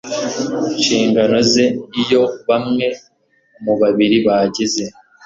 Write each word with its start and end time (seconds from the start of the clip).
nshingano 0.77 1.37
ze 1.51 1.65
iyo 2.01 2.21
bamwe 2.49 2.85
mu 3.63 3.73
bari 3.79 4.17
bagize 4.25 4.83